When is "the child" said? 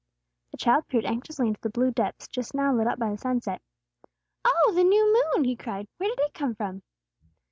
0.49-0.87